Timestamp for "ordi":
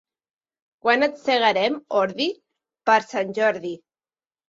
2.01-2.29